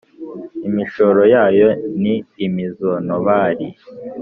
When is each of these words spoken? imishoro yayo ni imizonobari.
imishoro 0.67 1.21
yayo 1.33 1.67
ni 2.01 2.15
imizonobari. 2.45 3.67